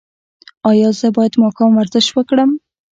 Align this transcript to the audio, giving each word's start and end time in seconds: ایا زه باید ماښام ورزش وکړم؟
ایا 0.69 0.89
زه 0.99 1.07
باید 1.15 1.33
ماښام 1.43 1.71
ورزش 1.75 2.05
وکړم؟ 2.13 2.51